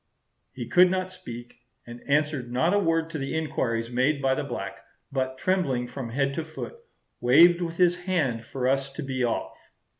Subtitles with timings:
[0.51, 4.43] He could not speak, and answered not a word to the inquiries made by the
[4.43, 4.79] black,
[5.11, 6.75] but, trembling from head to foot,
[7.19, 9.55] "waved with his hand for us to be off."